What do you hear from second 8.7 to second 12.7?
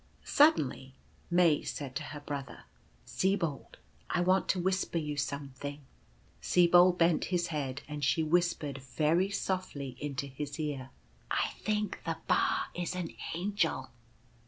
very softly into his ear:" I think the Ba